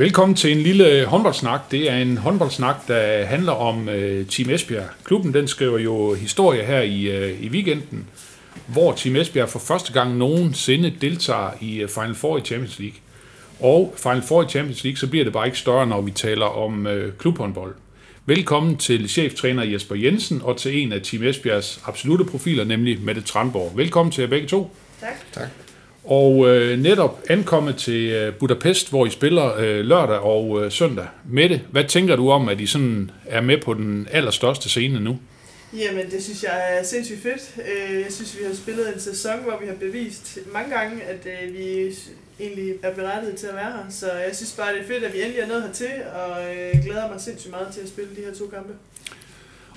Velkommen 0.00 0.36
til 0.36 0.52
en 0.52 0.58
lille 0.58 1.04
håndboldsnak. 1.04 1.60
Det 1.70 1.90
er 1.90 1.96
en 1.96 2.16
håndboldsnak, 2.16 2.88
der 2.88 3.24
handler 3.24 3.52
om 3.52 3.88
uh, 3.88 4.26
Team 4.26 4.50
Esbjerg. 4.50 4.84
Klubben 5.04 5.34
den 5.34 5.48
skriver 5.48 5.78
jo 5.78 6.14
historie 6.14 6.64
her 6.64 6.80
i, 6.80 7.24
uh, 7.24 7.44
i 7.44 7.48
weekenden, 7.48 8.06
hvor 8.66 8.92
Team 8.92 9.16
Esbjerg 9.16 9.48
for 9.48 9.58
første 9.58 9.92
gang 9.92 10.16
nogensinde 10.16 10.94
deltager 11.00 11.50
i 11.60 11.84
uh, 11.84 11.90
Final 11.90 12.14
Four 12.14 12.38
i 12.38 12.40
Champions 12.40 12.78
League. 12.78 12.96
Og 13.60 13.94
Final 13.96 14.22
Four 14.22 14.42
i 14.42 14.48
Champions 14.48 14.84
League, 14.84 14.96
så 14.96 15.06
bliver 15.06 15.24
det 15.24 15.32
bare 15.32 15.46
ikke 15.46 15.58
større, 15.58 15.86
når 15.86 16.00
vi 16.00 16.10
taler 16.10 16.46
om 16.46 16.86
uh, 16.86 16.92
klubhåndbold. 17.18 17.74
Velkommen 18.26 18.76
til 18.76 19.08
cheftræner 19.08 19.64
Jesper 19.64 19.94
Jensen 19.94 20.40
og 20.44 20.56
til 20.56 20.82
en 20.82 20.92
af 20.92 21.00
Team 21.02 21.22
Esbjergs 21.22 21.80
absolute 21.84 22.24
profiler, 22.24 22.64
nemlig 22.64 23.00
Mette 23.02 23.20
Tranborg. 23.20 23.72
Velkommen 23.76 24.12
til 24.12 24.22
jer 24.22 24.28
begge 24.28 24.48
to. 24.48 24.76
Tak. 25.00 25.32
Tak. 25.32 25.69
Og 26.04 26.48
øh, 26.48 26.78
netop 26.78 27.20
ankommet 27.28 27.76
til 27.76 28.08
øh, 28.10 28.34
Budapest, 28.34 28.90
hvor 28.90 29.06
I 29.06 29.10
spiller 29.10 29.54
øh, 29.58 29.80
lørdag 29.84 30.18
og 30.18 30.64
øh, 30.64 30.72
søndag. 30.72 31.06
Mette, 31.28 31.60
hvad 31.70 31.84
tænker 31.84 32.16
du 32.16 32.30
om, 32.30 32.48
at 32.48 32.60
I 32.60 32.66
sådan 32.66 33.10
er 33.26 33.40
med 33.40 33.58
på 33.64 33.74
den 33.74 34.08
allerstørste 34.10 34.68
scene 34.68 35.00
nu? 35.00 35.18
Jamen, 35.78 36.10
det 36.10 36.24
synes 36.24 36.42
jeg 36.42 36.78
er 36.78 36.82
sindssygt 36.84 37.22
fedt. 37.22 37.54
Øh, 37.58 38.00
Jeg 38.00 38.12
synes, 38.12 38.38
vi 38.38 38.44
har 38.44 38.54
spillet 38.54 38.94
en 38.94 39.00
sæson, 39.00 39.42
hvor 39.42 39.58
vi 39.60 39.66
har 39.66 39.74
bevist 39.74 40.38
mange 40.52 40.70
gange, 40.76 41.02
at 41.02 41.26
øh, 41.26 41.54
vi 41.58 41.94
egentlig 42.40 42.74
er 42.82 42.94
berettiget 42.94 43.36
til 43.36 43.46
at 43.46 43.54
være 43.54 43.72
her. 43.72 43.84
Så 43.90 44.06
jeg 44.12 44.36
synes 44.36 44.52
bare, 44.58 44.72
det 44.74 44.80
er 44.82 44.86
fedt, 44.86 45.04
at 45.04 45.12
vi 45.14 45.18
endelig 45.22 45.40
er 45.40 45.46
nået 45.48 45.62
hertil, 45.62 45.90
og 46.14 46.30
øh, 46.56 46.84
glæder 46.84 47.08
mig 47.12 47.20
sindssygt 47.20 47.50
meget 47.50 47.68
til 47.74 47.80
at 47.80 47.88
spille 47.88 48.10
de 48.16 48.20
her 48.26 48.34
to 48.34 48.46
kampe. 48.46 48.72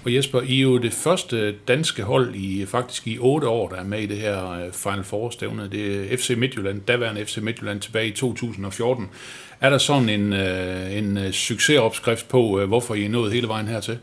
Og 0.05 0.15
Jesper, 0.15 0.41
I 0.41 0.57
er 0.57 0.61
jo 0.61 0.77
det 0.77 0.93
første 0.93 1.55
danske 1.67 2.03
hold 2.03 2.35
i 2.35 2.65
faktisk 2.65 3.07
i 3.07 3.17
otte 3.19 3.47
år, 3.47 3.69
der 3.69 3.75
er 3.75 3.83
med 3.83 3.99
i 3.99 4.05
det 4.05 4.17
her 4.17 4.51
øh, 4.51 4.71
Final 4.71 5.03
Four-stævne. 5.03 5.69
Det 5.71 6.13
er 6.13 6.17
FC 6.17 6.33
Midtjylland, 6.37 6.81
daværende 6.81 7.25
FC 7.25 7.37
Midtjylland 7.37 7.79
tilbage 7.81 8.07
i 8.07 8.11
2014. 8.11 9.09
Er 9.61 9.69
der 9.69 9.77
sådan 9.77 10.09
en, 10.09 10.33
øh, 10.33 10.97
en 10.97 11.17
øh, 11.17 11.31
succesopskrift 11.31 12.27
på, 12.27 12.65
hvorfor 12.65 12.95
I 12.95 13.05
er 13.05 13.09
nået 13.09 13.33
hele 13.33 13.47
vejen 13.47 13.67
hertil? 13.67 13.99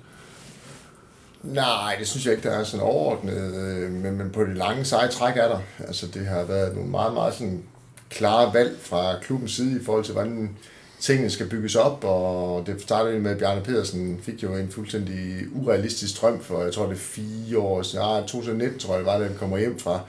Nej, 1.43 1.97
det 1.99 2.09
synes 2.09 2.27
jeg 2.27 2.35
ikke, 2.35 2.49
der 2.49 2.59
er 2.59 2.65
sådan 2.65 2.87
overordnet, 2.87 3.53
men, 3.93 4.19
men 4.19 4.31
på 4.31 4.45
det 4.45 4.57
lange 4.57 4.85
seje 4.85 5.09
træk 5.09 5.37
er 5.37 5.49
der. 5.49 5.59
Altså, 5.79 6.07
det 6.15 6.27
har 6.27 6.45
været 6.45 6.75
nogle 6.75 6.91
meget, 6.91 7.15
meget 7.15 7.35
sådan 7.35 7.63
klare 8.11 8.55
valg 8.55 8.77
fra 8.83 9.15
klubbens 9.23 9.53
side 9.53 9.81
i 9.81 9.85
forhold 9.85 10.05
til, 10.05 10.13
hvordan 10.13 10.57
tingene 11.01 11.31
skal 11.31 11.49
bygges 11.49 11.77
op, 11.77 12.05
og 12.05 12.67
det 12.67 12.83
startede 12.83 13.21
med, 13.21 13.31
at 13.31 13.39
Bjarne 13.39 13.61
Pedersen 13.61 14.21
fik 14.23 14.43
jo 14.43 14.55
en 14.55 14.71
fuldstændig 14.71 15.37
urealistisk 15.55 16.21
drøm 16.21 16.41
for, 16.41 16.63
jeg 16.63 16.73
tror 16.73 16.87
det 16.87 16.93
er 16.93 16.97
fire 16.97 17.59
år 17.59 17.83
siden, 17.83 18.05
ah, 18.09 18.23
2019 18.23 18.79
tror 18.79 18.97
jeg 18.97 19.07
var, 19.07 19.19
det, 19.19 19.27
han 19.27 19.37
kommer 19.37 19.59
hjem 19.59 19.79
fra 19.79 20.01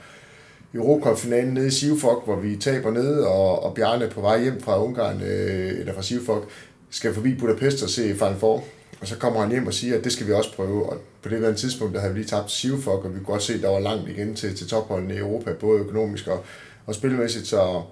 Eurocup-finalen 0.74 1.54
nede 1.54 1.66
i 1.66 1.70
Sivfok, 1.70 2.24
hvor 2.24 2.36
vi 2.36 2.56
taber 2.56 2.90
ned, 2.90 3.20
og, 3.20 3.62
og 3.62 3.74
Bjarne 3.74 4.08
på 4.08 4.20
vej 4.20 4.42
hjem 4.42 4.60
fra 4.60 4.84
Ungarn, 4.84 5.22
øh, 5.22 5.80
eller 5.80 5.94
fra 5.94 6.02
Sivfok, 6.02 6.48
skal 6.90 7.14
forbi 7.14 7.34
Budapest 7.34 7.82
og 7.82 7.88
se 7.88 8.14
Final 8.14 8.36
Four. 8.38 8.64
Og 9.00 9.08
så 9.08 9.16
kommer 9.16 9.40
han 9.40 9.50
hjem 9.50 9.66
og 9.66 9.74
siger, 9.74 9.98
at 9.98 10.04
det 10.04 10.12
skal 10.12 10.26
vi 10.26 10.32
også 10.32 10.56
prøve. 10.56 10.90
Og 10.90 10.98
på 11.22 11.28
det 11.28 11.38
her 11.38 11.54
tidspunkt, 11.54 11.94
der 11.94 12.00
havde 12.00 12.14
vi 12.14 12.20
lige 12.20 12.28
tabt 12.28 12.50
Sivfok, 12.50 13.04
og 13.04 13.10
vi 13.10 13.18
kunne 13.18 13.26
godt 13.26 13.42
se, 13.42 13.54
at 13.54 13.62
der 13.62 13.68
var 13.68 13.80
langt 13.80 14.08
igen 14.08 14.34
til, 14.34 14.56
til 14.56 14.68
topholdene 14.68 15.14
i 15.14 15.18
Europa, 15.18 15.52
både 15.52 15.80
økonomisk 15.80 16.26
og, 16.26 16.44
og 16.86 16.94
spilmæssigt. 16.94 17.46
Så, 17.46 17.82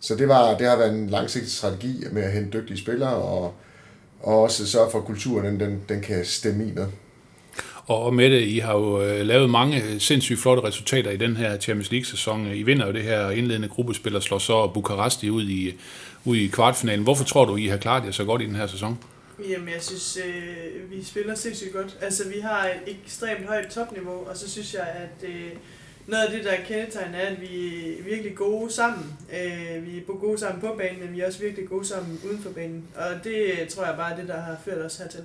så 0.00 0.14
det, 0.14 0.28
var, 0.28 0.56
det 0.56 0.66
har 0.66 0.76
været 0.76 0.94
en 0.94 1.10
langsigtet 1.10 1.52
strategi 1.52 2.04
med 2.12 2.22
at 2.22 2.32
hente 2.32 2.58
dygtige 2.58 2.78
spillere, 2.78 3.14
og, 3.14 3.54
og 4.20 4.42
også 4.42 4.66
sørge 4.66 4.90
for, 4.90 4.98
at 4.98 5.04
kulturen 5.04 5.46
den, 5.46 5.60
den, 5.60 5.80
den 5.88 6.00
kan 6.00 6.24
stemme 6.24 6.64
i 6.64 6.72
med. 6.72 6.86
Og 7.86 8.14
Mette, 8.14 8.46
I 8.46 8.58
har 8.58 8.74
jo 8.74 9.02
øh, 9.02 9.26
lavet 9.26 9.50
mange 9.50 10.00
sindssygt 10.00 10.40
flotte 10.40 10.62
resultater 10.62 11.10
i 11.10 11.16
den 11.16 11.36
her 11.36 11.58
Champions 11.58 11.90
League-sæson. 11.90 12.46
I 12.46 12.62
vinder 12.62 12.86
jo 12.86 12.92
det 12.92 13.02
her 13.02 13.30
indledende 13.30 13.68
gruppespil 13.68 14.16
og 14.16 14.22
slår 14.22 14.38
så 14.38 14.66
Bukaresti 14.66 15.30
ud 15.30 15.44
i, 15.44 15.74
ud 16.24 16.36
i 16.36 16.46
kvartfinalen. 16.46 17.04
Hvorfor 17.04 17.24
tror 17.24 17.44
du, 17.44 17.56
I 17.56 17.66
har 17.66 17.76
klaret 17.76 18.04
jer 18.04 18.10
så 18.10 18.24
godt 18.24 18.42
i 18.42 18.46
den 18.46 18.56
her 18.56 18.66
sæson? 18.66 18.98
Jamen, 19.48 19.68
jeg 19.68 19.82
synes, 19.82 20.18
øh, 20.26 20.90
vi 20.90 21.04
spiller 21.04 21.34
sindssygt 21.34 21.72
godt. 21.72 21.96
Altså, 22.00 22.28
vi 22.28 22.40
har 22.40 22.64
et 22.64 22.96
ekstremt 23.04 23.46
højt 23.46 23.66
topniveau, 23.66 24.28
og 24.28 24.36
så 24.36 24.50
synes 24.50 24.74
jeg, 24.74 24.86
at 24.96 25.28
øh, 25.28 25.50
noget 26.10 26.24
af 26.24 26.32
det, 26.32 26.44
der 26.44 26.56
kendetegner, 26.68 27.18
er, 27.18 27.26
at 27.26 27.40
vi 27.40 27.76
er 27.98 28.04
virkelig 28.04 28.34
gode 28.34 28.72
sammen. 28.72 29.06
Øh, 29.32 29.86
vi 29.86 29.98
er 29.98 30.18
gode 30.20 30.38
sammen 30.38 30.60
på 30.60 30.74
banen, 30.78 31.00
men 31.04 31.14
vi 31.14 31.20
er 31.20 31.26
også 31.26 31.38
virkelig 31.38 31.68
gode 31.68 31.86
sammen 31.86 32.18
uden 32.24 32.42
for 32.42 32.50
banen. 32.50 32.84
Og 32.94 33.24
det 33.24 33.36
øh, 33.36 33.68
tror 33.68 33.84
jeg 33.84 33.94
bare 33.96 34.12
er 34.12 34.16
det, 34.16 34.28
der 34.28 34.40
har 34.40 34.56
ført 34.64 34.86
os 34.86 34.96
hertil. 34.96 35.20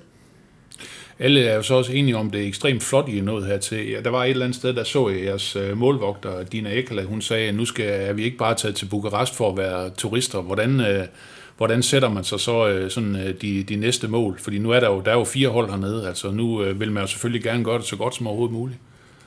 Alle 1.18 1.44
er 1.44 1.54
jo 1.54 1.62
så 1.62 1.74
også 1.74 1.92
enige 1.92 2.16
om, 2.16 2.30
det 2.30 2.42
er 2.42 2.46
ekstremt 2.46 2.82
flot, 2.82 3.08
I 3.08 3.18
er 3.18 3.22
nået 3.22 3.46
hertil. 3.46 3.90
Ja, 3.90 4.00
der 4.00 4.10
var 4.10 4.24
et 4.24 4.30
eller 4.30 4.44
andet 4.44 4.56
sted, 4.56 4.72
der 4.72 4.84
så 4.84 5.08
jeg 5.08 5.24
jeres 5.24 5.56
øh, 5.56 5.76
målvogter, 5.76 6.44
Dina 6.44 6.78
Ekala, 6.78 7.02
hun 7.02 7.22
sagde, 7.22 7.48
at 7.48 7.54
nu 7.54 7.64
skal, 7.64 8.08
er 8.08 8.12
vi 8.12 8.24
ikke 8.24 8.36
bare 8.36 8.54
taget 8.54 8.76
til 8.76 8.86
Bukarest 8.86 9.34
for 9.34 9.50
at 9.50 9.56
være 9.56 9.90
turister. 9.90 10.40
Hvordan, 10.40 10.80
øh, 10.80 11.06
hvordan 11.56 11.82
sætter 11.82 12.08
man 12.08 12.24
sig 12.24 12.40
så 12.40 12.86
sådan, 12.88 13.36
de, 13.40 13.62
de 13.62 13.76
næste 13.76 14.08
mål? 14.08 14.38
Fordi 14.38 14.58
nu 14.58 14.70
er 14.70 14.80
der 14.80 14.88
jo, 14.88 15.00
der 15.00 15.10
er 15.10 15.18
jo 15.18 15.24
fire 15.24 15.48
hold 15.48 15.70
hernede, 15.70 16.08
altså 16.08 16.30
nu 16.30 16.56
vil 16.56 16.92
man 16.92 17.02
jo 17.02 17.06
selvfølgelig 17.06 17.42
gerne 17.42 17.64
gøre 17.64 17.78
det 17.78 17.86
så 17.86 17.96
godt 17.96 18.14
som 18.14 18.26
overhovedet 18.26 18.54
muligt. 18.54 18.78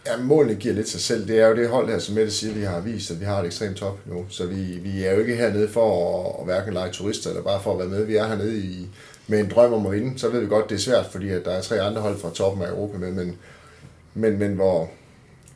Ja, 0.09 0.17
målene 0.17 0.55
giver 0.55 0.73
lidt 0.73 0.89
sig 0.89 1.01
selv. 1.01 1.27
Det 1.27 1.39
er 1.39 1.47
jo 1.47 1.55
det 1.55 1.69
hold 1.69 1.89
her, 1.89 1.99
som 1.99 2.15
Mette 2.15 2.31
siger, 2.31 2.53
vi 2.53 2.63
har 2.63 2.79
vist, 2.79 3.11
at 3.11 3.19
vi 3.19 3.25
har 3.25 3.39
et 3.39 3.45
ekstremt 3.45 3.77
top 3.77 3.99
nu. 4.05 4.25
Så 4.29 4.45
vi, 4.45 4.63
vi 4.63 5.03
er 5.03 5.13
jo 5.13 5.19
ikke 5.19 5.35
hernede 5.35 5.69
for 5.69 6.19
at, 6.19 6.35
at 6.39 6.45
hverken 6.45 6.73
lege 6.73 6.91
turister, 6.91 7.29
eller 7.29 7.43
bare 7.43 7.61
for 7.61 7.71
at 7.73 7.79
være 7.79 7.87
med. 7.87 8.05
Vi 8.05 8.15
er 8.15 8.27
hernede 8.27 8.57
i, 8.57 8.87
med 9.27 9.39
en 9.39 9.49
drøm 9.49 9.73
om 9.73 9.85
at 9.85 9.91
vinde. 9.91 10.19
Så 10.19 10.29
ved 10.29 10.39
vi 10.39 10.47
godt, 10.47 10.69
det 10.69 10.75
er 10.75 10.79
svært, 10.79 11.05
fordi 11.11 11.29
at 11.29 11.45
der 11.45 11.51
er 11.51 11.61
tre 11.61 11.81
andre 11.81 12.01
hold 12.01 12.17
fra 12.17 12.29
toppen 12.29 12.63
af 12.63 12.69
Europa 12.69 12.97
med, 12.97 13.11
men, 13.11 13.37
men, 14.13 14.39
men 14.39 14.53
hvor, 14.53 14.89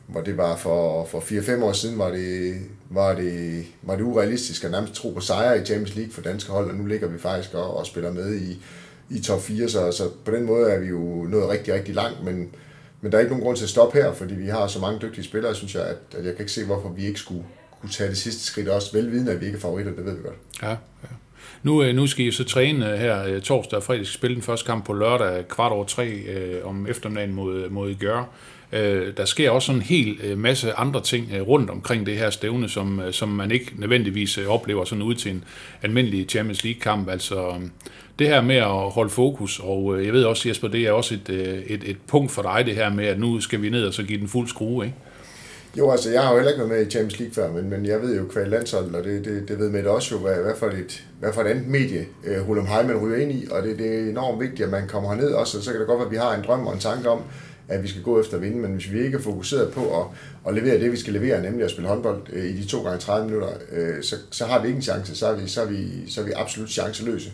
hvor 0.06 0.20
det 0.20 0.36
var 0.36 0.56
for, 0.56 1.04
for 1.04 1.20
4-5 1.20 1.64
år 1.64 1.72
siden, 1.72 1.98
var 1.98 2.10
det, 2.10 2.54
var, 2.90 3.14
det, 3.14 3.64
var 3.82 3.96
det 3.96 4.02
urealistisk 4.02 4.64
at 4.64 4.70
nærmest 4.70 4.94
tro 4.94 5.10
på 5.10 5.20
sejre 5.20 5.62
i 5.62 5.64
Champions 5.64 5.96
League 5.96 6.12
for 6.12 6.22
danske 6.22 6.52
hold, 6.52 6.70
og 6.70 6.76
nu 6.76 6.86
ligger 6.86 7.08
vi 7.08 7.18
faktisk 7.18 7.54
og, 7.54 7.76
og 7.76 7.86
spiller 7.86 8.12
med 8.12 8.34
i, 8.34 8.62
i 9.10 9.20
top 9.20 9.42
4, 9.42 9.68
så, 9.68 9.92
så 9.92 10.10
på 10.24 10.30
den 10.30 10.44
måde 10.44 10.70
er 10.70 10.78
vi 10.78 10.86
jo 10.86 11.26
nået 11.28 11.48
rigtig, 11.48 11.74
rigtig 11.74 11.94
langt, 11.94 12.24
men, 12.24 12.50
men 13.04 13.12
der 13.12 13.18
er 13.18 13.22
ikke 13.22 13.32
nogen 13.32 13.44
grund 13.44 13.56
til 13.56 13.64
at 13.64 13.70
stoppe 13.70 13.98
her, 13.98 14.12
fordi 14.12 14.34
vi 14.34 14.46
har 14.46 14.66
så 14.66 14.80
mange 14.80 14.98
dygtige 15.02 15.24
spillere, 15.24 15.54
synes 15.54 15.74
jeg, 15.74 15.82
at, 15.82 16.18
at 16.18 16.24
jeg 16.24 16.32
kan 16.32 16.40
ikke 16.40 16.52
se, 16.52 16.64
hvorfor 16.64 16.88
vi 16.88 17.06
ikke 17.06 17.20
skulle 17.20 17.44
kunne 17.80 17.90
tage 17.90 18.10
det 18.10 18.16
sidste 18.18 18.44
skridt, 18.44 18.68
også 18.68 18.92
velvidende, 18.92 19.32
at 19.32 19.40
vi 19.40 19.46
ikke 19.46 19.56
er 19.56 19.60
favoritter, 19.60 19.92
det 19.92 20.04
ved 20.04 20.16
vi 20.16 20.22
godt. 20.22 20.36
Ja, 20.62 20.70
ja. 20.70 20.76
Nu, 21.62 21.82
øh, 21.82 21.94
nu 21.94 22.06
skal 22.06 22.26
I 22.26 22.30
så 22.30 22.44
træne 22.44 22.92
øh, 22.92 22.98
her 22.98 23.24
øh, 23.24 23.40
torsdag 23.40 23.76
og 23.76 23.82
fredag. 23.82 24.06
skal 24.06 24.14
spille 24.14 24.34
den 24.34 24.42
første 24.42 24.66
kamp 24.66 24.86
på 24.86 24.92
lørdag 24.92 25.48
kvart 25.48 25.72
over 25.72 25.84
tre 25.84 26.08
øh, 26.08 26.66
om 26.66 26.86
eftermiddagen 26.86 27.34
mod, 27.34 27.68
mod 27.68 27.94
Gør. 27.94 28.34
Øh, 28.72 29.16
der 29.16 29.24
sker 29.24 29.50
også 29.50 29.72
en 29.72 29.82
hel 29.82 30.18
øh, 30.24 30.38
masse 30.38 30.72
andre 30.72 31.02
ting 31.02 31.28
øh, 31.34 31.42
rundt 31.42 31.70
omkring 31.70 32.06
det 32.06 32.16
her 32.16 32.30
stævne, 32.30 32.68
som, 32.68 33.00
øh, 33.00 33.12
som 33.12 33.28
man 33.28 33.50
ikke 33.50 33.72
nødvendigvis 33.76 34.38
øh, 34.38 34.48
oplever 34.48 34.84
sådan 34.84 35.02
ud 35.02 35.14
til 35.14 35.30
en 35.30 35.44
almindelig 35.82 36.26
Champions 36.28 36.64
League-kamp. 36.64 37.08
Altså 37.08 37.48
øh, 37.48 37.60
det 38.18 38.28
her 38.28 38.40
med 38.42 38.56
at 38.56 38.90
holde 38.90 39.10
fokus, 39.10 39.60
og 39.62 39.98
øh, 39.98 40.06
jeg 40.06 40.12
ved 40.12 40.24
også, 40.24 40.48
Jesper, 40.48 40.68
det 40.68 40.80
er 40.80 40.92
også 40.92 41.14
et, 41.14 41.30
øh, 41.30 41.58
et, 41.58 41.82
et 41.84 41.96
punkt 42.06 42.32
for 42.32 42.42
dig, 42.42 42.66
det 42.66 42.74
her 42.74 42.90
med, 42.90 43.06
at 43.06 43.20
nu 43.20 43.40
skal 43.40 43.62
vi 43.62 43.70
ned 43.70 43.86
og 43.86 43.94
så 43.94 44.02
give 44.02 44.20
den 44.20 44.28
fuld 44.28 44.48
skrue, 44.48 44.84
ikke? 44.84 44.96
Jo, 45.78 45.90
altså 45.90 46.10
jeg 46.10 46.22
har 46.22 46.30
jo 46.30 46.36
heller 46.36 46.50
ikke 46.50 46.58
været 46.58 46.78
med 46.78 46.86
i 46.86 46.90
Champions 46.90 47.18
League 47.18 47.34
før, 47.34 47.52
men, 47.52 47.70
men 47.70 47.86
jeg 47.86 48.02
ved 48.02 48.16
jo 48.18 48.24
kvæl 48.28 48.48
landsholdet, 48.48 48.94
og 48.94 49.04
det, 49.04 49.24
det, 49.24 49.48
det 49.48 49.58
ved 49.58 49.70
Mette 49.70 49.88
også 49.88 50.14
jo, 50.14 50.20
hvad, 50.20 50.34
hvad, 50.34 50.52
for 50.58 50.66
et, 50.66 51.04
hvad 51.20 51.32
for 51.32 51.40
et 51.40 51.46
andet 51.46 51.66
medie 51.66 52.06
øh, 52.24 52.40
uh, 52.40 52.46
Hulum 52.46 52.66
Heimann 52.66 52.98
ryger 52.98 53.16
ind 53.16 53.32
i, 53.32 53.46
og 53.50 53.62
det, 53.62 53.78
det 53.78 53.94
er 53.94 54.10
enormt 54.10 54.40
vigtigt, 54.40 54.60
at 54.60 54.70
man 54.70 54.88
kommer 54.88 55.14
herned 55.14 55.32
også, 55.32 55.58
og 55.58 55.64
så 55.64 55.70
kan 55.70 55.80
det 55.80 55.86
godt 55.86 55.98
være, 55.98 56.06
at 56.06 56.12
vi 56.12 56.16
har 56.16 56.34
en 56.34 56.44
drøm 56.46 56.66
og 56.66 56.74
en 56.74 56.80
tanke 56.80 57.08
om, 57.08 57.22
at 57.68 57.82
vi 57.82 57.88
skal 57.88 58.02
gå 58.02 58.20
efter 58.20 58.36
at 58.36 58.42
vinde, 58.42 58.58
men 58.58 58.72
hvis 58.72 58.92
vi 58.92 59.04
ikke 59.04 59.18
er 59.18 59.22
fokuseret 59.22 59.72
på 59.72 60.00
at, 60.00 60.06
at 60.48 60.54
levere 60.54 60.80
det, 60.80 60.92
vi 60.92 60.96
skal 60.96 61.12
levere, 61.12 61.42
nemlig 61.42 61.64
at 61.64 61.70
spille 61.70 61.88
håndbold 61.88 62.22
øh, 62.32 62.44
i 62.44 62.56
de 62.56 62.66
to 62.66 62.82
gange 62.82 62.98
30 62.98 63.26
minutter, 63.26 63.48
øh, 63.72 64.02
så, 64.02 64.16
så 64.30 64.44
har 64.44 64.60
vi 64.60 64.66
ikke 64.66 64.76
en 64.76 64.82
chance, 64.82 65.16
så 65.16 65.26
er 65.26 65.34
vi, 65.36 65.48
så 65.48 65.62
er 65.62 65.66
vi, 65.66 66.10
så 66.10 66.20
er 66.20 66.24
vi 66.24 66.32
absolut 66.36 66.70
chanceløse 66.70 67.30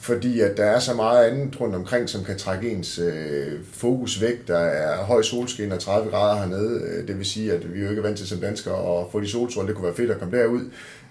fordi 0.00 0.40
at 0.40 0.56
der 0.56 0.64
er 0.64 0.78
så 0.78 0.94
meget 0.94 1.24
andet 1.24 1.60
rundt 1.60 1.74
omkring, 1.74 2.08
som 2.08 2.24
kan 2.24 2.38
trække 2.38 2.70
ens 2.70 2.98
øh, 2.98 3.52
fokus 3.72 4.20
væk. 4.20 4.48
Der 4.48 4.58
er 4.58 5.04
høj 5.04 5.22
solskin 5.22 5.72
og 5.72 5.80
30 5.80 6.10
grader 6.10 6.40
hernede. 6.40 6.80
Øh, 6.82 7.08
det 7.08 7.18
vil 7.18 7.26
sige, 7.26 7.52
at 7.52 7.74
vi 7.74 7.78
er 7.78 7.84
jo 7.84 7.90
ikke 7.90 8.00
er 8.00 8.06
vant 8.06 8.18
til 8.18 8.28
som 8.28 8.38
danskere 8.38 9.00
at 9.00 9.06
få 9.12 9.20
de 9.20 9.28
solstråler. 9.28 9.66
Det 9.66 9.76
kunne 9.76 9.86
være 9.86 9.94
fedt 9.94 10.10
at 10.10 10.18
komme 10.18 10.38
derud. 10.38 10.60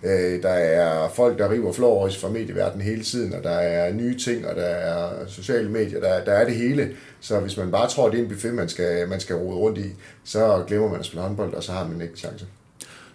Øh, 0.03 0.43
der 0.43 0.49
er 0.49 1.09
folk, 1.15 1.37
der 1.37 1.51
river 1.51 1.73
flores 1.73 2.17
fra 2.17 2.29
medieverdenen 2.29 2.87
hele 2.87 3.03
tiden, 3.03 3.33
og 3.33 3.43
der 3.43 3.49
er 3.49 3.93
nye 3.93 4.17
ting, 4.17 4.47
og 4.47 4.55
der 4.55 4.61
er 4.61 5.27
sociale 5.27 5.69
medier. 5.69 5.99
Der, 5.99 6.23
der 6.23 6.31
er 6.31 6.45
det 6.45 6.55
hele. 6.55 6.89
Så 7.21 7.39
hvis 7.39 7.57
man 7.57 7.71
bare 7.71 7.89
tror, 7.89 8.05
at 8.05 8.11
det 8.11 8.19
er 8.19 8.23
en 8.23 8.29
buffet, 8.29 8.53
man 8.53 8.69
skal, 8.69 9.07
man 9.09 9.19
skal 9.19 9.35
rode 9.35 9.57
rundt 9.57 9.77
i, 9.77 9.89
så 10.23 10.63
glemmer 10.67 10.89
man 10.89 10.99
at 10.99 11.05
spille 11.05 11.21
håndbold, 11.21 11.53
og 11.53 11.63
så 11.63 11.71
har 11.71 11.87
man 11.87 12.01
ikke 12.01 12.17
chance. 12.17 12.45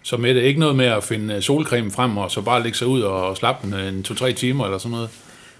Så 0.03 0.17
med 0.17 0.35
det 0.35 0.41
ikke 0.41 0.59
noget 0.59 0.75
med 0.75 0.85
at 0.85 1.03
finde 1.03 1.41
solcreme 1.41 1.91
frem, 1.91 2.17
og 2.17 2.31
så 2.31 2.41
bare 2.41 2.63
lægge 2.63 2.77
sig 2.77 2.87
ud 2.87 3.01
og 3.01 3.37
slappe 3.37 3.87
en 3.87 4.05
2-3 4.07 4.33
timer 4.33 4.65
eller 4.65 4.77
sådan 4.77 4.91
noget? 4.91 5.09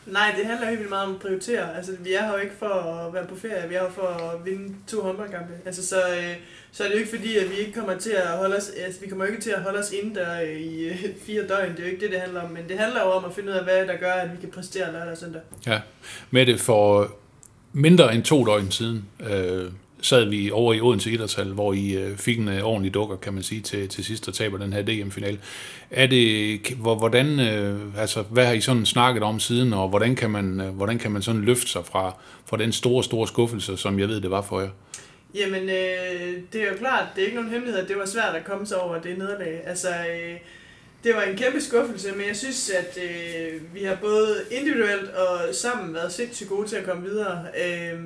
Nej, 0.06 0.34
det 0.38 0.46
handler 0.46 0.68
helt 0.68 0.80
vildt 0.80 0.90
meget 0.90 1.08
om 1.08 1.14
at 1.16 1.22
prioritere. 1.22 1.78
Altså, 1.78 1.92
vi 2.00 2.14
er 2.14 2.26
her 2.26 2.32
jo 2.32 2.38
ikke 2.38 2.56
for 2.60 2.66
at 2.68 3.14
være 3.14 3.26
på 3.26 3.36
ferie, 3.36 3.70
vi 3.70 3.76
er 3.76 3.82
her 3.82 3.90
for 3.90 4.08
at 4.08 4.46
vinde 4.46 4.76
to 4.88 5.02
håndboldkampe. 5.02 5.54
Altså, 5.66 5.88
så, 5.88 5.96
øh, 5.96 6.36
så 6.72 6.84
er 6.84 6.88
det 6.88 6.96
jo 6.96 7.00
ikke 7.00 7.16
fordi, 7.16 7.38
at 7.38 7.50
vi 7.50 7.56
ikke 7.56 7.74
kommer 7.74 7.98
til 7.98 8.10
at 8.12 8.28
holde 8.28 8.56
os, 8.56 8.70
altså, 8.70 9.02
vi 9.02 9.10
kommer 9.10 9.26
ikke 9.26 9.42
til 9.42 9.50
at 9.50 9.62
holde 9.62 9.80
os 9.80 9.92
inde 9.92 10.16
der 10.16 10.40
i 10.40 10.84
øh, 10.84 11.06
fire 11.26 11.48
døgn. 11.48 11.72
Det 11.72 11.80
er 11.80 11.84
jo 11.84 11.90
ikke 11.90 12.02
det, 12.02 12.12
det 12.12 12.20
handler 12.22 12.42
om. 12.42 12.52
Men 12.52 12.70
det 12.70 12.80
handler 12.80 13.02
jo 13.02 13.12
om 13.12 13.26
at 13.26 13.34
finde 13.34 13.50
ud 13.50 13.56
af, 13.56 13.64
hvad 13.64 13.88
der 13.88 13.98
gør, 13.98 14.14
at 14.14 14.32
vi 14.32 14.38
kan 14.42 14.52
præstere 14.52 14.92
lørdag 14.92 15.12
og 15.12 15.18
søndag. 15.18 15.42
Ja, 15.68 15.82
med 16.32 16.46
det 16.46 16.60
for 16.60 17.16
mindre 17.74 18.16
end 18.16 18.24
to 18.24 18.46
døgn 18.46 18.72
siden, 18.72 19.06
øh, 19.30 19.72
sad 20.04 20.26
vi 20.26 20.52
over 20.52 20.74
i 20.74 20.82
Odense 20.82 21.12
Idrætshal, 21.12 21.48
hvor 21.48 21.74
I 21.74 21.92
øh, 21.94 22.18
fik 22.18 22.40
en 22.40 22.48
øh, 22.48 22.64
ordentlig 22.64 22.94
dukker, 22.94 23.16
kan 23.16 23.34
man 23.34 23.44
sige, 23.44 23.62
til, 23.62 23.90
til 23.90 24.06
sidst 24.06 24.28
og 24.28 24.34
taber 24.34 24.58
den 24.58 24.74
her 24.74 24.82
DM-final. 24.82 25.40
Er 25.92 26.08
det, 26.08 26.60
hvordan, 26.78 27.40
øh, 27.40 27.80
altså, 27.98 28.22
hvad 28.22 28.46
har 28.46 28.54
I 28.54 28.62
sådan 28.62 28.86
snakket 28.86 29.24
om 29.24 29.40
siden, 29.40 29.74
og 29.74 29.90
hvordan 29.90 30.16
kan 30.16 30.30
man, 30.30 30.62
øh, 30.62 30.70
hvordan 30.70 31.00
kan 31.00 31.12
man 31.12 31.22
sådan 31.22 31.42
løfte 31.42 31.68
sig 31.68 31.86
fra, 31.86 32.16
fra 32.46 32.58
den 32.58 32.72
store, 32.72 33.04
store 33.04 33.28
skuffelse, 33.28 33.78
som 33.78 34.00
jeg 34.00 34.08
ved, 34.08 34.22
det 34.22 34.32
var 34.32 34.42
for 34.42 34.62
jer? 34.62 34.70
Jamen, 35.36 35.64
øh, 35.64 36.42
det 36.54 36.62
er 36.62 36.70
jo 36.72 36.78
klart, 36.78 37.08
det 37.16 37.22
er 37.22 37.26
ikke 37.26 37.36
nogen 37.36 37.52
hemmelighed, 37.52 37.82
at 37.82 37.90
det 37.90 37.98
var 37.98 38.06
svært 38.06 38.36
at 38.36 38.46
komme 38.46 38.66
sig 38.66 38.82
over 38.82 39.02
det 39.02 39.18
nederlag. 39.18 39.62
Altså, 39.66 39.90
øh, 39.90 40.38
det 41.04 41.16
var 41.16 41.22
en 41.22 41.38
kæmpe 41.38 41.62
skuffelse, 41.62 42.12
men 42.12 42.28
jeg 42.28 42.36
synes, 42.36 42.70
at 42.70 42.98
øh, 43.04 43.62
vi 43.74 43.84
har 43.84 43.98
både 44.02 44.36
individuelt 44.52 45.10
og 45.10 45.56
sammen 45.56 45.94
været 45.94 46.14
sindssygt 46.14 46.50
gode 46.50 46.68
til 46.68 46.76
at 46.76 46.86
komme 46.86 47.04
videre. 47.04 47.46
Øh, 47.66 48.00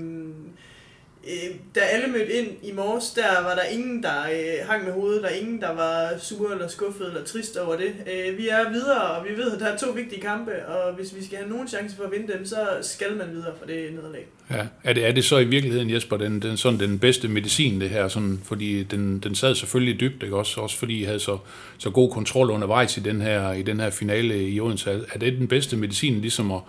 øh, 1.23 1.55
da 1.75 1.79
alle 1.79 2.07
mødte 2.07 2.33
ind 2.33 2.47
i 2.63 2.71
morges, 2.71 3.09
der 3.09 3.43
var 3.43 3.55
der 3.55 3.63
ingen, 3.63 4.03
der 4.03 4.21
øh, 4.21 4.67
hang 4.69 4.83
med 4.85 4.93
hovedet, 4.93 5.23
der 5.23 5.29
er 5.29 5.35
ingen, 5.35 5.61
der 5.61 5.75
var 5.75 6.17
sure 6.19 6.53
eller 6.53 6.67
skuffet 6.67 7.07
eller 7.07 7.23
trist 7.23 7.57
over 7.57 7.75
det. 7.75 7.93
Øh, 8.13 8.37
vi 8.37 8.47
er 8.47 8.71
videre, 8.71 9.01
og 9.01 9.25
vi 9.25 9.37
ved, 9.37 9.51
at 9.51 9.59
der 9.59 9.65
er 9.65 9.77
to 9.77 9.91
vigtige 9.91 10.21
kampe, 10.21 10.65
og 10.65 10.93
hvis 10.93 11.15
vi 11.15 11.25
skal 11.25 11.37
have 11.37 11.49
nogen 11.49 11.67
chance 11.67 11.95
for 11.95 12.03
at 12.03 12.11
vinde 12.11 12.33
dem, 12.33 12.45
så 12.45 12.67
skal 12.81 13.15
man 13.17 13.27
videre 13.31 13.53
for 13.59 13.65
det 13.65 13.93
nederlag. 13.93 14.25
Ja. 14.51 14.65
Er, 14.83 14.93
det, 14.93 15.07
er 15.07 15.11
det 15.11 15.25
så 15.25 15.37
i 15.37 15.45
virkeligheden, 15.45 15.93
Jesper, 15.93 16.17
den, 16.17 16.41
den, 16.41 16.57
sådan 16.57 16.79
den 16.79 16.99
bedste 16.99 17.27
medicin, 17.27 17.81
det 17.81 17.89
her? 17.89 18.07
Sådan, 18.07 18.39
fordi 18.43 18.83
den, 18.83 19.19
den 19.19 19.35
sad 19.35 19.55
selvfølgelig 19.55 19.99
dybt, 19.99 20.23
ikke? 20.23 20.35
Også, 20.35 20.61
også 20.61 20.77
fordi 20.77 21.01
I 21.01 21.03
havde 21.03 21.19
så, 21.19 21.37
så 21.77 21.89
god 21.89 22.11
kontrol 22.11 22.51
undervejs 22.51 22.97
i 22.97 22.99
den 22.99 23.21
her, 23.21 23.51
i 23.53 23.61
den 23.61 23.79
her 23.79 23.89
finale 23.89 24.49
i 24.49 24.59
Odense. 24.59 25.01
Er 25.13 25.19
det 25.19 25.33
den 25.37 25.47
bedste 25.47 25.77
medicin, 25.77 26.21
ligesom 26.21 26.51
at, 26.51 26.59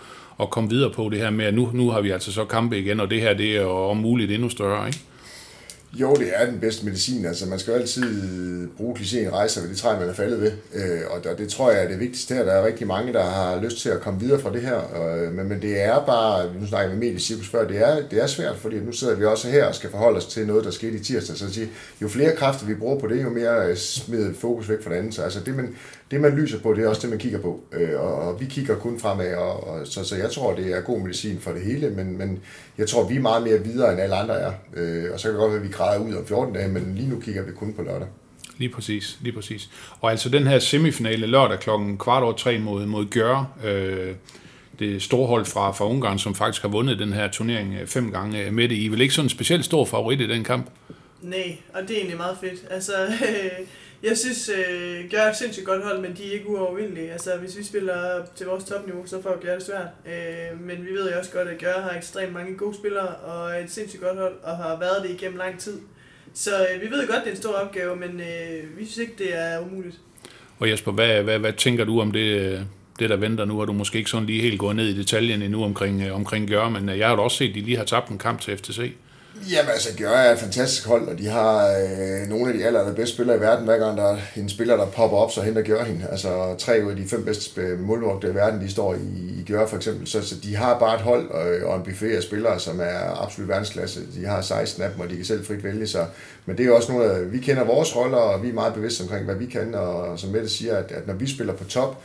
at 0.41 0.51
komme 0.51 0.71
videre 0.71 0.91
på 0.91 1.09
det 1.09 1.19
her 1.19 1.31
med, 1.31 1.45
at 1.45 1.55
nu, 1.55 1.71
nu 1.75 1.91
har 1.91 2.01
vi 2.01 2.11
altså 2.11 2.33
så 2.33 2.45
kampe 2.45 2.79
igen, 2.79 3.01
og 3.01 3.11
det 3.11 3.21
her 3.21 3.35
det 3.35 3.57
er 3.57 3.65
om 3.65 3.97
muligt 3.97 4.31
endnu 4.39 4.51
større, 4.51 4.87
ikke? 4.87 5.01
Jo, 5.93 6.15
det 6.15 6.29
er 6.35 6.47
den 6.47 6.61
bedste 6.61 6.85
medicin. 6.85 7.25
Altså, 7.25 7.47
man 7.47 7.59
skal 7.59 7.73
jo 7.73 7.79
altid 7.79 8.69
bruge 8.77 8.97
klichéen 8.97 9.33
rejser 9.33 9.61
ved 9.61 9.69
det 9.69 9.77
træ, 9.79 9.99
man 9.99 10.09
er 10.09 10.13
faldet 10.13 10.41
ved. 10.41 10.53
Øh, 10.75 11.01
og 11.11 11.39
det 11.39 11.49
tror 11.49 11.71
jeg 11.71 11.85
er 11.85 11.89
det 11.89 12.01
vigtigste 12.01 12.35
her. 12.35 12.45
Der 12.45 12.53
er 12.53 12.67
rigtig 12.67 12.87
mange, 12.87 13.13
der 13.13 13.25
har 13.25 13.61
lyst 13.61 13.79
til 13.79 13.89
at 13.89 14.01
komme 14.01 14.21
videre 14.21 14.41
fra 14.41 14.53
det 14.53 14.63
her. 14.63 14.79
Øh, 14.79 15.33
men, 15.33 15.49
men 15.49 15.63
det 15.63 15.83
er 15.85 16.05
bare, 16.07 16.55
nu 16.61 16.67
snakker 16.67 16.91
vi 16.91 16.99
med 16.99 17.07
mediecirkus 17.07 17.49
før, 17.49 17.69
det 17.69 17.89
er, 17.89 18.09
det 18.11 18.23
er 18.23 18.27
svært, 18.27 18.57
fordi 18.57 18.81
nu 18.81 18.93
sidder 18.93 19.15
vi 19.15 19.25
også 19.25 19.49
her 19.49 19.65
og 19.65 19.75
skal 19.75 19.91
forholde 19.91 20.17
os 20.17 20.27
til 20.27 20.47
noget, 20.47 20.65
der 20.65 20.71
skete 20.71 20.97
i 20.97 20.99
tirsdag. 20.99 21.23
Så 21.23 21.33
altså, 21.33 21.47
at 21.47 21.53
sige, 21.53 21.69
jo 22.03 22.09
flere 22.09 22.37
kræfter 22.37 22.67
vi 22.67 22.75
bruger 22.75 22.99
på 22.99 23.07
det, 23.07 23.23
jo 23.23 23.31
mere 23.31 23.69
øh, 23.69 23.77
smider 23.77 24.35
fokus 24.41 24.69
væk 24.69 24.83
fra 24.83 24.91
det 24.91 24.97
andet. 24.97 25.15
Så 25.15 25.23
altså, 25.23 25.41
det, 25.41 25.57
man, 25.57 25.77
det, 26.11 26.21
man 26.21 26.37
lyser 26.37 26.59
på, 26.59 26.75
det 26.75 26.85
er 26.85 26.89
også 26.89 27.03
det, 27.03 27.11
man 27.11 27.19
kigger 27.19 27.41
på. 27.41 27.61
Øh, 27.73 28.01
og, 28.01 28.15
og 28.15 28.41
vi 28.41 28.47
kigger 28.47 28.77
kun 28.77 29.01
fremad, 29.01 29.35
og, 29.35 29.67
og, 29.67 29.87
så, 29.87 30.05
så 30.05 30.17
jeg 30.17 30.31
tror, 30.31 30.55
det 30.55 30.77
er 30.77 30.81
god 30.81 31.01
medicin 31.01 31.41
for 31.41 31.51
det 31.51 31.63
hele, 31.63 31.91
men, 31.91 32.19
men 32.19 32.39
jeg 32.79 32.89
tror, 32.89 33.09
vi 33.09 33.17
er 33.17 33.21
meget 33.21 33.43
mere 33.43 33.65
videre, 33.65 33.93
end 33.93 34.01
alle 34.01 34.17
andre 34.17 34.41
er. 34.41 34.53
Øh, 34.77 35.05
og 35.13 35.21
så 35.21 35.29
kan 35.29 35.33
det 35.33 35.41
godt 35.41 35.53
være, 35.53 35.61
at 35.61 35.69
vi 35.69 35.73
græder 35.73 36.01
ud 36.01 36.15
om 36.15 36.27
14 36.27 36.55
dage, 36.55 36.69
men 36.69 36.95
lige 36.95 37.09
nu 37.09 37.21
kigger 37.21 37.43
vi 37.43 37.53
kun 37.53 37.73
på 37.73 37.83
lørdag. 37.83 38.09
Lige 38.59 38.69
præcis, 38.69 39.19
lige 39.21 39.33
præcis. 39.33 39.71
Og 40.01 40.11
altså 40.11 40.29
den 40.29 40.47
her 40.47 40.59
semifinale 40.59 41.27
lørdag 41.27 41.59
klokken 41.59 41.99
kvart 41.99 42.23
over 42.23 42.33
tre 42.33 42.59
mod, 42.59 42.87
mod 42.87 43.07
Gør, 43.11 43.57
øh, 43.65 44.15
det 44.79 45.03
store 45.03 45.27
hold 45.27 45.45
fra, 45.45 45.73
fra 45.73 45.89
Ungarn, 45.89 46.19
som 46.19 46.35
faktisk 46.35 46.63
har 46.63 46.69
vundet 46.69 46.99
den 46.99 47.13
her 47.13 47.31
turnering 47.31 47.75
øh, 47.81 47.87
fem 47.87 48.13
gange 48.13 48.51
med 48.51 48.69
det. 48.69 48.75
I 48.75 48.87
er 48.87 48.91
vel 48.91 49.01
ikke 49.01 49.15
sådan 49.15 49.27
en 49.27 49.31
specielt 49.31 49.65
stor 49.65 49.85
favorit 49.85 50.21
i 50.21 50.29
den 50.29 50.45
kamp? 50.45 50.67
Nej, 51.23 51.59
og 51.75 51.83
det 51.83 51.91
er 51.91 51.97
egentlig 51.97 52.17
meget 52.17 52.37
fedt. 52.41 52.61
Altså, 52.71 52.93
Jeg 54.03 54.19
synes, 54.19 54.49
øh, 54.49 55.11
gør 55.11 55.23
et 55.31 55.37
sindssygt 55.37 55.67
godt 55.67 55.85
hold, 55.85 56.01
men 56.01 56.17
de 56.17 56.29
er 56.29 56.33
ikke 56.33 56.49
uovervindelige. 56.49 57.13
Altså, 57.13 57.37
hvis 57.37 57.59
vi 57.59 57.65
spiller 57.65 58.23
til 58.37 58.47
vores 58.47 58.65
topniveau, 58.65 59.07
så 59.07 59.23
får 59.23 59.41
Gør 59.43 59.55
det 59.55 59.63
svært. 59.63 59.89
Øh, 60.07 60.61
men 60.61 60.87
vi 60.87 60.91
ved 60.91 61.13
jo 61.13 61.19
også 61.19 61.31
godt, 61.33 61.49
at 61.49 61.59
Gør 61.59 61.81
har 61.81 61.97
ekstremt 61.97 62.33
mange 62.33 62.57
gode 62.57 62.75
spillere, 62.75 63.09
og 63.09 63.63
et 63.63 63.71
sindssygt 63.71 64.03
godt 64.03 64.19
hold, 64.19 64.35
og 64.43 64.57
har 64.57 64.79
været 64.79 65.03
det 65.03 65.11
igennem 65.11 65.39
lang 65.39 65.59
tid. 65.59 65.79
Så 66.35 66.51
øh, 66.51 66.83
vi 66.83 66.91
ved 66.91 67.07
godt, 67.07 67.19
det 67.21 67.27
er 67.27 67.31
en 67.31 67.37
stor 67.37 67.53
opgave, 67.53 67.97
men 67.97 68.21
øh, 68.21 68.79
vi 68.79 68.85
synes 68.85 68.99
ikke, 68.99 69.15
det 69.19 69.37
er 69.37 69.61
umuligt. 69.61 69.97
Og 70.59 70.71
Jesper, 70.71 70.93
hvad, 70.93 71.23
hvad, 71.23 71.39
hvad 71.39 71.53
tænker 71.53 71.85
du 71.85 72.01
om 72.01 72.13
det, 72.13 72.41
øh, 72.41 72.61
det, 72.99 73.11
der 73.11 73.17
venter 73.17 73.45
nu? 73.45 73.61
Er 73.61 73.65
du 73.65 73.73
måske 73.73 73.99
ikke 73.99 74.11
sådan 74.11 74.27
lige 74.27 74.43
helt 74.43 74.59
gået 74.59 74.77
ned 74.77 74.89
i 74.89 74.99
detaljen 74.99 75.43
endnu 75.43 75.65
omkring, 75.65 76.03
øh, 76.03 76.15
omkring 76.15 76.49
Gør, 76.49 76.69
men 76.69 76.89
øh, 76.89 76.99
jeg 76.99 77.09
har 77.09 77.17
da 77.17 77.23
også 77.23 77.37
set, 77.37 77.49
at 77.49 77.55
de 77.55 77.61
lige 77.61 77.77
har 77.77 77.85
tabt 77.85 78.09
en 78.09 78.19
kamp 78.19 78.41
til 78.41 78.57
FTC. 78.57 78.93
Jamen 79.51 79.71
altså, 79.71 79.89
Gør 79.99 80.11
er 80.11 80.33
et 80.33 80.39
fantastisk 80.39 80.87
hold, 80.87 81.09
og 81.09 81.19
de 81.19 81.27
har 81.27 81.69
øh, 81.69 82.29
nogle 82.29 82.53
af 82.53 82.59
de 82.59 82.65
aller, 82.67 82.81
allerbedste 82.81 83.15
spillere 83.15 83.37
i 83.37 83.41
verden. 83.41 83.65
Hver 83.65 83.79
gang 83.79 83.97
der 83.97 84.05
er 84.05 84.19
en 84.37 84.49
spiller, 84.49 84.77
der 84.77 84.87
popper 84.87 85.17
op, 85.17 85.33
så 85.33 85.43
henter 85.43 85.63
Gør 85.63 85.85
hende. 85.85 86.07
Altså 86.11 86.55
tre 86.59 86.81
ud 86.85 86.91
af 86.91 86.97
de 86.97 87.09
fem 87.09 87.25
bedste 87.25 87.61
målvogter 87.79 88.29
i 88.29 88.35
verden, 88.35 88.61
de 88.61 88.71
står 88.71 88.95
i, 88.95 89.41
i 89.41 89.45
Gør 89.53 89.67
for 89.67 89.77
eksempel. 89.77 90.07
Så, 90.07 90.23
så 90.23 90.35
de 90.43 90.57
har 90.57 90.79
bare 90.79 90.95
et 90.95 91.01
hold 91.01 91.31
og, 91.31 91.69
og 91.69 91.77
en 91.77 91.83
buffet 91.83 92.17
af 92.17 92.23
spillere, 92.23 92.61
som 92.61 92.81
er 92.81 93.23
absolut 93.23 93.49
verdensklasse. 93.49 94.01
De 94.15 94.27
har 94.27 94.41
16 94.41 94.83
af 94.83 94.91
dem, 94.91 95.01
og 95.01 95.11
de 95.11 95.17
kan 95.17 95.25
selv 95.25 95.47
frit 95.47 95.65
vælge 95.65 95.87
sig. 95.87 96.07
Men 96.47 96.59
det 96.59 96.67
er 96.67 96.73
også 96.73 96.93
noget, 96.93 97.33
vi 97.33 97.39
kender 97.39 97.65
vores 97.65 97.97
roller, 97.97 98.19
og 98.19 98.43
vi 98.43 98.49
er 98.49 98.53
meget 98.53 98.75
bevidste 98.75 99.03
omkring, 99.03 99.25
hvad 99.25 99.35
vi 99.35 99.47
kan. 99.47 99.75
Og 99.75 100.19
som 100.19 100.31
Mette 100.31 100.49
siger, 100.49 100.77
at, 100.77 100.93
at 100.93 101.07
når 101.07 101.15
vi 101.15 101.35
spiller 101.35 101.53
på 101.53 101.65
top, 101.65 102.03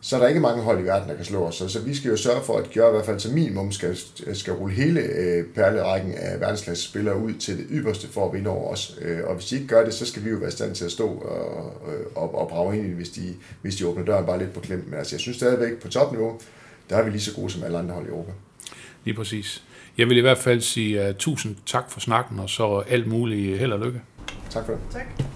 så 0.00 0.16
er 0.16 0.20
der 0.20 0.28
ikke 0.28 0.40
mange 0.40 0.62
hold 0.62 0.80
i 0.80 0.84
verden, 0.84 1.08
der 1.08 1.16
kan 1.16 1.24
slå 1.24 1.44
os. 1.44 1.54
Så, 1.54 1.68
så 1.68 1.80
vi 1.80 1.94
skal 1.94 2.10
jo 2.10 2.16
sørge 2.16 2.44
for, 2.44 2.58
at 2.58 2.70
gøre 2.74 2.88
i 2.88 2.92
hvert 2.92 3.06
fald 3.06 3.20
til 3.20 3.32
minimum 3.32 3.72
skal, 3.72 3.96
skal 4.32 4.52
rulle 4.52 4.74
hele 4.74 5.00
øh, 5.00 5.44
perlerækken 5.54 6.14
af 6.14 6.40
verdensklasse 6.40 6.88
spillere 6.88 7.18
ud 7.18 7.34
til 7.34 7.58
det 7.58 7.66
ypperste 7.70 8.08
for 8.08 8.28
at 8.28 8.32
vinde 8.34 8.50
over 8.50 8.72
os. 8.72 8.98
Øh, 9.02 9.18
og 9.24 9.34
hvis 9.34 9.46
de 9.46 9.54
ikke 9.54 9.68
gør 9.68 9.84
det, 9.84 9.94
så 9.94 10.06
skal 10.06 10.24
vi 10.24 10.30
jo 10.30 10.36
være 10.36 10.48
i 10.48 10.52
stand 10.52 10.74
til 10.74 10.84
at 10.84 10.92
stå 10.92 11.08
og, 11.08 11.82
og, 12.16 12.34
og 12.34 12.48
brage 12.48 12.78
ind 12.78 12.86
i 12.86 12.90
hvis 12.90 13.08
de, 13.08 13.34
hvis 13.62 13.76
de 13.76 13.86
åbner 13.86 14.04
døren 14.04 14.26
bare 14.26 14.38
lidt 14.38 14.52
på 14.52 14.60
klem. 14.60 14.84
Men 14.88 14.98
altså, 14.98 15.14
jeg 15.14 15.20
synes 15.20 15.36
stadigvæk 15.36 15.78
på 15.82 15.88
topniveau, 15.88 16.40
der 16.90 16.96
er 16.96 17.04
vi 17.04 17.10
lige 17.10 17.20
så 17.20 17.34
gode 17.34 17.50
som 17.50 17.64
alle 17.64 17.78
andre 17.78 17.94
hold 17.94 18.06
i 18.06 18.10
Europa. 18.10 18.32
Lige 19.04 19.14
præcis. 19.14 19.62
Jeg 19.98 20.08
vil 20.08 20.16
i 20.16 20.20
hvert 20.20 20.38
fald 20.38 20.60
sige 20.60 21.08
uh, 21.08 21.14
tusind 21.16 21.56
tak 21.66 21.90
for 21.90 22.00
snakken, 22.00 22.38
og 22.38 22.50
så 22.50 22.82
alt 22.88 23.06
muligt 23.06 23.58
held 23.58 23.72
og 23.72 23.80
lykke. 23.80 24.00
Tak 24.50 24.66
for 24.66 24.72
det. 24.72 24.80
Tak. 24.92 25.35